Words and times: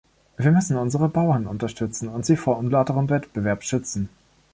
Wir 0.35 0.49
müssen 0.51 0.77
unsere 0.77 1.09
Bauern 1.09 1.45
unterstützen 1.45 2.07
und 2.09 2.25
sie 2.25 2.35
vor 2.35 2.57
unlauterem 2.57 3.07
Wettbewerb 3.11 3.63
schützen. 3.63 4.09